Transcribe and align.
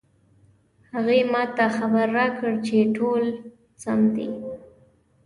هغې 0.93 1.19
ما 1.33 1.43
ته 1.55 1.65
خبر 1.77 2.07
راکړ 2.17 2.51
چې 2.67 2.77
ټول 2.97 3.23
سم 3.81 3.99
دي 4.15 4.29